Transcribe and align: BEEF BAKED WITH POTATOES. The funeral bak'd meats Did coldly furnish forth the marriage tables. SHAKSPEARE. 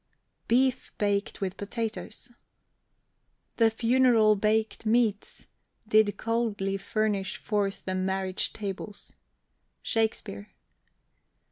BEEF 0.47 0.91
BAKED 0.97 1.41
WITH 1.41 1.57
POTATOES. 1.57 2.31
The 3.57 3.69
funeral 3.69 4.35
bak'd 4.35 4.83
meats 4.83 5.45
Did 5.87 6.17
coldly 6.17 6.77
furnish 6.77 7.37
forth 7.37 7.85
the 7.85 7.93
marriage 7.93 8.51
tables. 8.51 9.13
SHAKSPEARE. 9.83 10.47